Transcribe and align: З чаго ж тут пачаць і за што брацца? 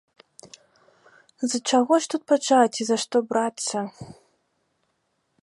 З 1.51 1.59
чаго 1.69 1.93
ж 2.05 2.11
тут 2.15 2.21
пачаць 2.33 2.79
і 2.81 2.89
за 2.89 2.97
што 3.05 3.17
брацца? 3.35 3.77